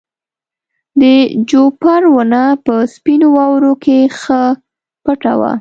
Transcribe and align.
د 1.01 1.03
جوپر 1.49 2.01
ونه 2.15 2.43
په 2.65 2.75
سپینو 2.93 3.27
واورو 3.37 3.73
کې 3.83 3.99
ښه 4.19 4.41
پټه 5.05 5.33
وه. 5.39 5.49